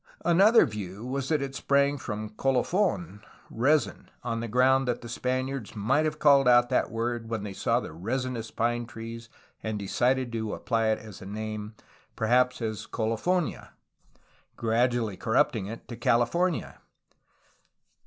[0.25, 5.07] Another view was that it sprang from ^^Colo f6n" (resin), on the ground that the
[5.07, 9.29] Spaniards might have called out that word when they saw the resinous pine trees
[9.61, 11.75] and decided to apply it as a name,
[12.15, 13.69] perhaps as ^'Colofonia,'^
[14.57, 16.77] gradually corrupting it to ^'California."